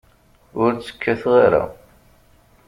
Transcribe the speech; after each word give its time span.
Ur 0.61 0.69
tt-kkateɣ 0.73 1.33
ara. 1.45 1.63